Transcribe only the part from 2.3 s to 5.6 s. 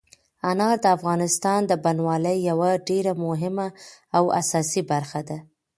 یوه ډېره مهمه او اساسي برخه ده.